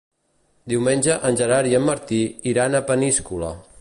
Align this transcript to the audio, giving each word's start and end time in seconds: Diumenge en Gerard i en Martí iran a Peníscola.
Diumenge 0.71 1.17
en 1.29 1.37
Gerard 1.41 1.71
i 1.73 1.77
en 1.81 1.85
Martí 1.91 2.23
iran 2.53 2.79
a 2.79 2.83
Peníscola. 2.89 3.53